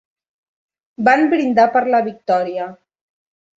Van 1.09 1.27
brindar 1.35 1.67
per 1.77 1.85
la 1.97 2.01
victòria. 2.11 2.69